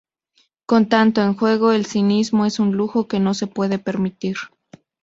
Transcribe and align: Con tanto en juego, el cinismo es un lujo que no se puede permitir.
Con 0.65 0.89
tanto 0.89 1.21
en 1.21 1.35
juego, 1.35 1.73
el 1.73 1.85
cinismo 1.85 2.47
es 2.47 2.57
un 2.57 2.75
lujo 2.75 3.07
que 3.07 3.19
no 3.19 3.35
se 3.35 3.45
puede 3.45 3.77
permitir. 3.77 4.35